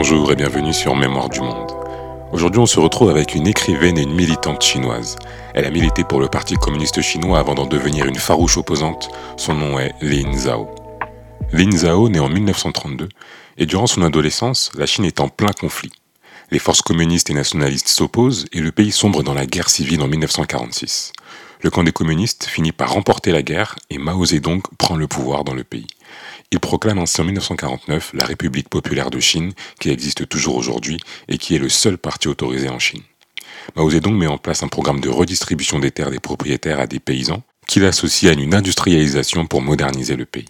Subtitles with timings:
[0.00, 1.72] Bonjour et bienvenue sur Mémoire du Monde.
[2.30, 5.16] Aujourd'hui, on se retrouve avec une écrivaine et une militante chinoise.
[5.54, 9.10] Elle a milité pour le Parti communiste chinois avant d'en devenir une farouche opposante.
[9.36, 10.72] Son nom est Lin Zhao.
[11.52, 13.08] Lin Zhao naît en 1932
[13.56, 15.90] et durant son adolescence, la Chine est en plein conflit.
[16.52, 20.06] Les forces communistes et nationalistes s'opposent et le pays sombre dans la guerre civile en
[20.06, 21.12] 1946.
[21.60, 25.42] Le camp des communistes finit par remporter la guerre et Mao Zedong prend le pouvoir
[25.42, 25.88] dans le pays.
[26.50, 31.36] Il proclame ainsi en 1949 la République populaire de Chine, qui existe toujours aujourd'hui et
[31.36, 33.02] qui est le seul parti autorisé en Chine.
[33.76, 37.00] Mao Zedong met en place un programme de redistribution des terres des propriétaires à des
[37.00, 40.48] paysans, qu'il associe à une industrialisation pour moderniser le pays.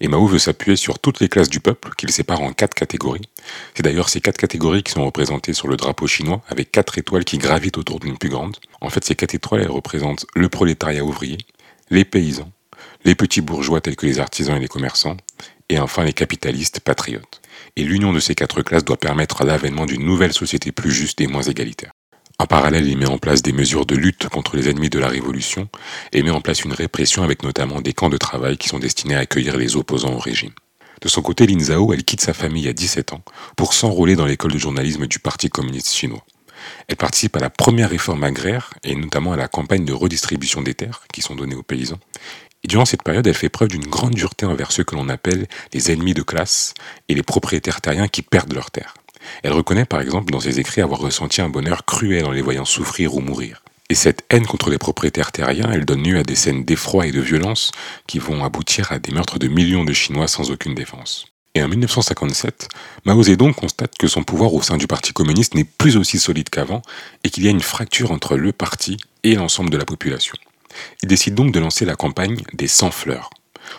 [0.00, 3.28] Et Mao veut s'appuyer sur toutes les classes du peuple, qu'il sépare en quatre catégories.
[3.74, 7.24] C'est d'ailleurs ces quatre catégories qui sont représentées sur le drapeau chinois, avec quatre étoiles
[7.24, 8.56] qui gravitent autour d'une plus grande.
[8.80, 11.38] En fait, ces quatre étoiles, elles représentent le prolétariat ouvrier,
[11.88, 12.50] les paysans,
[13.04, 15.16] les petits bourgeois tels que les artisans et les commerçants,
[15.68, 17.40] et enfin les capitalistes patriotes.
[17.76, 21.26] Et l'union de ces quatre classes doit permettre l'avènement d'une nouvelle société plus juste et
[21.26, 21.92] moins égalitaire.
[22.38, 25.08] En parallèle, il met en place des mesures de lutte contre les ennemis de la
[25.08, 25.68] révolution
[26.12, 29.14] et met en place une répression avec notamment des camps de travail qui sont destinés
[29.14, 30.52] à accueillir les opposants au régime.
[31.02, 33.22] De son côté, Lin Zhao, elle quitte sa famille à 17 ans
[33.56, 36.24] pour s'enrôler dans l'école de journalisme du Parti communiste chinois.
[36.88, 40.74] Elle participe à la première réforme agraire et notamment à la campagne de redistribution des
[40.74, 42.00] terres qui sont données aux paysans.
[42.64, 45.46] Et durant cette période, elle fait preuve d'une grande dureté envers ceux que l'on appelle
[45.72, 46.74] les ennemis de classe
[47.08, 48.94] et les propriétaires terriens qui perdent leurs terres.
[49.42, 52.64] Elle reconnaît par exemple dans ses écrits avoir ressenti un bonheur cruel en les voyant
[52.64, 53.62] souffrir ou mourir.
[53.88, 57.12] Et cette haine contre les propriétaires terriens, elle donne lieu à des scènes d'effroi et
[57.12, 57.72] de violence
[58.06, 61.26] qui vont aboutir à des meurtres de millions de Chinois sans aucune défense.
[61.54, 62.68] Et en 1957,
[63.04, 66.48] Mao Zedong constate que son pouvoir au sein du Parti communiste n'est plus aussi solide
[66.48, 66.82] qu'avant
[67.24, 70.36] et qu'il y a une fracture entre le parti et l'ensemble de la population.
[71.02, 73.30] Il décide donc de lancer la campagne des 100 fleurs.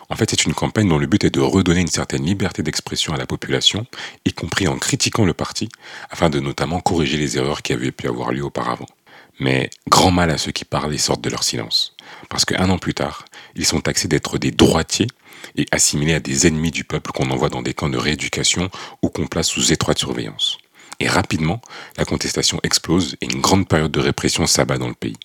[0.09, 3.14] En fait, c'est une campagne dont le but est de redonner une certaine liberté d'expression
[3.14, 3.86] à la population,
[4.25, 5.69] y compris en critiquant le parti,
[6.09, 8.88] afin de notamment corriger les erreurs qui avaient pu avoir lieu auparavant.
[9.40, 11.96] Mais grand mal à ceux qui parlent et sortent de leur silence.
[12.30, 13.25] Parce qu'un an plus tard,
[13.56, 15.07] ils sont taxés d'être des droitiers
[15.56, 18.69] et assimilés à des ennemis du peuple qu'on envoie dans des camps de rééducation
[19.01, 20.57] ou qu'on place sous étroite surveillance.
[21.00, 21.62] Et rapidement,
[21.97, 25.18] la contestation explose et une grande période de répression s'abat dans le pays.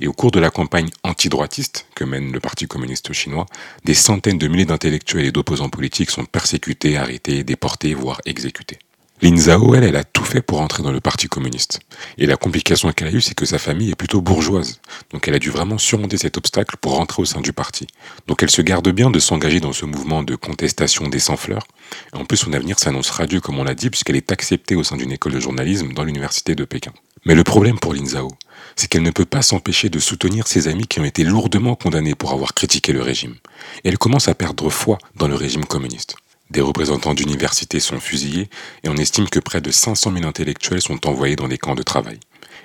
[0.00, 3.46] Et au cours de la campagne antidroitiste que mène le Parti communiste chinois,
[3.84, 8.78] des centaines de milliers d'intellectuels et d'opposants politiques sont persécutés, arrêtés, déportés, voire exécutés.
[9.22, 11.80] Lin Zhao, elle, elle a tout fait pour entrer dans le Parti communiste.
[12.18, 14.78] Et la complication qu'elle a eue, c'est que sa famille est plutôt bourgeoise.
[15.10, 17.86] Donc elle a dû vraiment surmonter cet obstacle pour rentrer au sein du parti.
[18.26, 21.66] Donc elle se garde bien de s'engager dans ce mouvement de contestation des sans-fleurs.
[22.12, 24.98] En plus, son avenir s'annonce radieux, comme on l'a dit, puisqu'elle est acceptée au sein
[24.98, 26.92] d'une école de journalisme dans l'université de Pékin.
[27.26, 28.30] Mais le problème pour Lin Zhao,
[28.76, 32.14] c'est qu'elle ne peut pas s'empêcher de soutenir ses amis qui ont été lourdement condamnés
[32.14, 33.34] pour avoir critiqué le régime.
[33.82, 36.14] Et elle commence à perdre foi dans le régime communiste.
[36.50, 38.48] Des représentants d'universités sont fusillés
[38.84, 41.82] et on estime que près de 500 000 intellectuels sont envoyés dans des camps de
[41.82, 42.20] travail.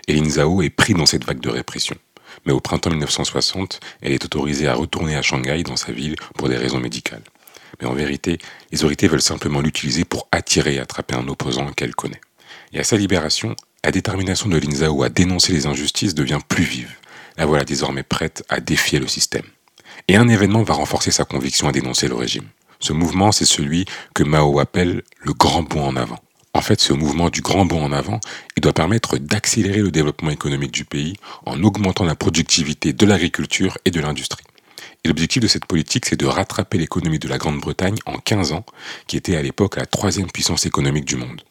[0.08, 1.96] Et Lin Zhao est pris dans cette vague de répression.
[2.46, 6.50] Mais au printemps 1960, elle est autorisée à retourner à Shanghai dans sa ville pour
[6.50, 7.24] des raisons médicales.
[7.82, 8.38] Mais en vérité,
[8.72, 12.22] les autorités veulent simplement l'utiliser pour attirer et attraper un opposant qu'elle connaît.
[12.74, 16.64] Et à sa libération, la détermination de Lin Zhao à dénoncer les injustices devient plus
[16.64, 16.96] vive.
[17.38, 19.46] La voilà désormais prête à défier le système.
[20.08, 22.46] Et un événement va renforcer sa conviction à dénoncer le régime.
[22.80, 26.20] Ce mouvement, c'est celui que Mao appelle le grand bond en avant.
[26.54, 28.20] En fait, ce mouvement du grand bond en avant,
[28.58, 31.16] il doit permettre d'accélérer le développement économique du pays
[31.46, 34.44] en augmentant la productivité de l'agriculture et de l'industrie.
[35.04, 38.66] Et l'objectif de cette politique, c'est de rattraper l'économie de la Grande-Bretagne en 15 ans,
[39.08, 41.42] qui était à l'époque la troisième puissance économique du monde.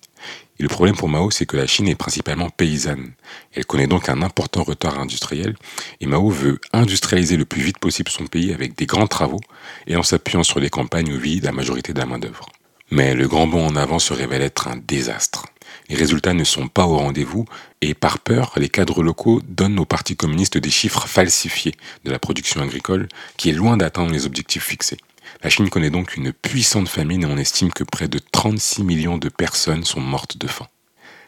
[0.58, 3.12] Et le problème pour Mao, c'est que la Chine est principalement paysanne.
[3.54, 5.56] Elle connaît donc un important retard industriel
[6.00, 9.41] et Mao veut industrialiser le plus vite possible son pays avec des grands travaux
[9.86, 12.47] et en s'appuyant sur les campagnes où vit la majorité de la main-d'œuvre.
[12.91, 15.47] Mais le grand bond en avant se révèle être un désastre.
[15.88, 17.47] Les résultats ne sont pas au rendez-vous
[17.80, 22.19] et par peur, les cadres locaux donnent au Parti communiste des chiffres falsifiés de la
[22.19, 24.98] production agricole qui est loin d'atteindre les objectifs fixés.
[25.42, 29.18] La Chine connaît donc une puissante famine et on estime que près de 36 millions
[29.18, 30.66] de personnes sont mortes de faim.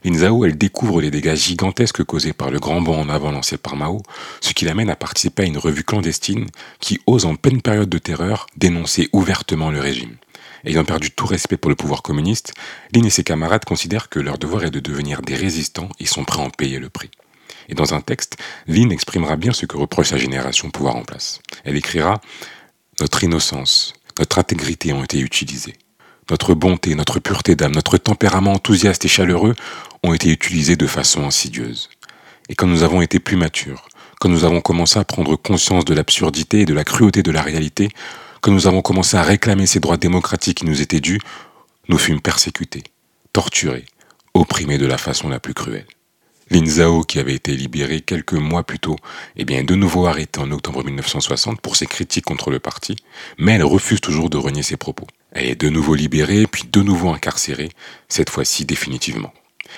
[0.05, 3.56] Lin Zhao, elle découvre les dégâts gigantesques causés par le grand bond en avant lancé
[3.56, 4.02] par Mao,
[4.40, 6.46] ce qui l'amène à participer à une revue clandestine
[6.81, 10.16] qui ose en pleine période de terreur dénoncer ouvertement le régime.
[10.64, 12.52] Ayant perdu tout respect pour le pouvoir communiste,
[12.94, 16.25] Lin et ses camarades considèrent que leur devoir est de devenir des résistants et sont
[16.25, 17.11] prêts à en payer le prix.
[17.69, 21.40] Et dans un texte, Lin exprimera bien ce que reproche sa génération pouvoir en place.
[21.64, 22.20] Elle écrira
[23.02, 25.75] Notre innocence, notre intégrité ont été utilisées.
[26.31, 29.56] Notre bonté, notre pureté d'âme, notre tempérament enthousiaste et chaleureux
[30.04, 31.90] ont été utilisés de façon insidieuse.
[32.49, 33.88] Et quand nous avons été plus matures,
[34.20, 37.43] quand nous avons commencé à prendre conscience de l'absurdité et de la cruauté de la
[37.43, 37.88] réalité,
[38.40, 41.19] quand nous avons commencé à réclamer ces droits démocratiques qui nous étaient dus,
[41.88, 42.84] nous fûmes persécutés,
[43.32, 43.87] torturée,
[44.32, 45.88] opprimée de la façon la plus cruelle.
[46.52, 48.96] Lin Zhao, qui avait été libérée quelques mois plus tôt,
[49.37, 52.94] est bien de nouveau arrêtée en octobre 1960 pour ses critiques contre le parti,
[53.38, 55.06] mais elle refuse toujours de renier ses propos.
[55.31, 57.70] Elle est de nouveau libérée, puis de nouveau incarcérée,
[58.06, 59.32] cette fois-ci définitivement.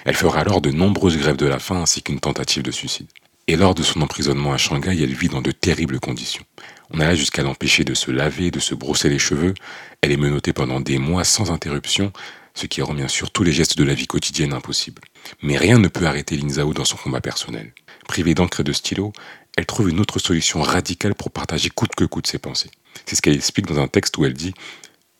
[0.04, 3.06] Elle fera alors de nombreuses grèves de la faim ainsi qu'une tentative de suicide.
[3.46, 6.44] Et lors de son emprisonnement à Shanghai, elle vit dans de terribles conditions.
[6.90, 9.54] On alla jusqu'à l'empêcher de se laver, de se brosser les cheveux.
[10.00, 12.12] Elle est menottée pendant des mois sans interruption,
[12.52, 15.02] ce qui rend bien sûr tous les gestes de la vie quotidienne impossibles.
[15.42, 17.72] Mais rien ne peut arrêter Lin Zhao dans son combat personnel.
[18.06, 19.12] Privée d'encre et de stylo,
[19.56, 22.70] elle trouve une autre solution radicale pour partager coûte que coûte ses pensées.
[23.06, 24.54] C'est ce qu'elle explique dans un texte où elle dit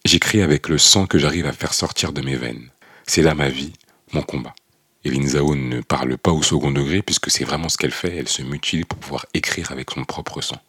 [0.05, 2.71] J'écris avec le sang que j'arrive à faire sortir de mes veines.
[3.07, 3.73] C'est là ma vie,
[4.13, 4.55] mon combat.
[5.05, 8.17] Et Lin Zhao ne parle pas au second degré puisque c'est vraiment ce qu'elle fait,
[8.17, 10.61] elle se mutile pour pouvoir écrire avec son propre sang.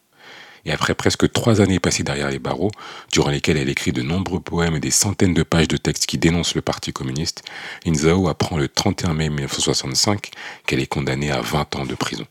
[0.65, 2.71] Et après presque trois années passées derrière les barreaux,
[3.11, 6.17] durant lesquelles elle écrit de nombreux poèmes et des centaines de pages de textes qui
[6.17, 7.43] dénoncent le Parti communiste,
[7.85, 10.31] Lin Zhao apprend le 31 mai 1965
[10.65, 12.25] qu'elle est condamnée à 20 ans de prison.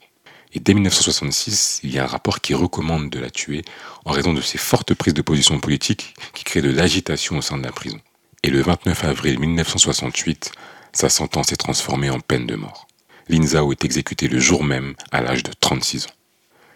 [0.52, 3.64] Et dès 1966, il y a un rapport qui recommande de la tuer
[4.04, 7.58] en raison de ses fortes prises de position politique qui créent de l'agitation au sein
[7.58, 7.98] de la prison.
[8.42, 10.52] Et le 29 avril 1968,
[10.92, 12.86] sa sentence est transformée en peine de mort.
[13.28, 16.23] Lin Zhao est exécutée le jour même à l'âge de 36 ans.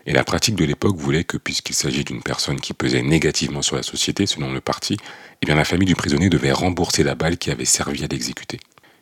[0.08, 3.76] Et la pratique de l'époque voulait que, puisqu'il s'agit d'une personne qui pesait négativement sur
[3.76, 4.96] la société, selon le parti,
[5.42, 8.56] eh la famille du prisonnier devait rembourser la balle qui avait servi à l'exécuter.
[8.56, 8.60] Et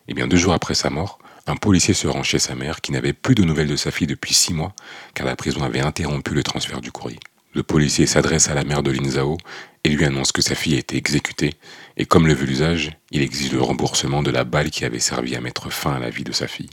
[0.08, 2.90] eh bien deux jours après sa mort, un policier se rend chez sa mère qui
[2.90, 4.74] n'avait plus de nouvelles de sa fille depuis six mois,
[5.14, 7.20] car la prison avait interrompu le transfert du courrier.
[7.54, 9.36] Le policier s'adresse à la mère de Lin Zhao
[9.84, 11.54] et lui annonce que sa fille a été exécutée,
[11.96, 15.36] et comme le veut l'usage, il exige le remboursement de la balle qui avait servi
[15.36, 16.70] à mettre fin à la vie de sa fille.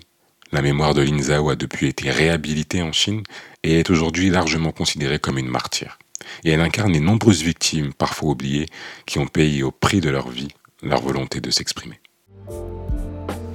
[0.54, 3.24] La mémoire de Lin Zhao a depuis été réhabilitée en Chine
[3.64, 5.98] et est aujourd'hui largement considérée comme une martyre.
[6.44, 8.68] Et elle incarne les nombreuses victimes, parfois oubliées,
[9.08, 10.50] qui ont payé au prix de leur vie
[10.84, 12.00] leur volonté de s'exprimer.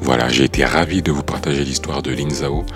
[0.00, 2.66] Voilà, j'ai été ravi de vous partager l'histoire de Lin Zhao.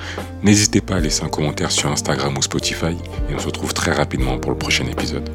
[0.44, 2.94] N'hésitez pas à laisser un commentaire sur Instagram ou Spotify
[3.28, 5.28] et on se retrouve très rapidement pour le prochain épisode.